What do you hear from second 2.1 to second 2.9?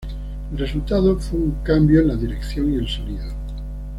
dirección y el